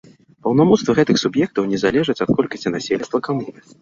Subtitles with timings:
[0.45, 3.59] Паўнамоцтвы гэтых суб'ектаў не залежаць ад колькасці насельніцтва камуны.